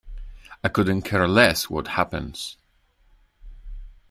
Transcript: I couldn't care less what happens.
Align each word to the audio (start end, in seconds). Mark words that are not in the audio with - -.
I 0.63 0.67
couldn't 0.67 1.03
care 1.03 1.27
less 1.27 1.69
what 1.69 1.89
happens. 1.89 2.57